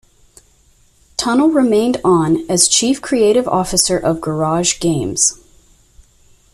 [1.15, 5.37] Tunnell remained on as Chief Creative Officer of GarageGames.